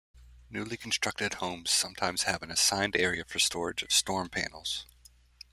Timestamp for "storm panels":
3.91-4.87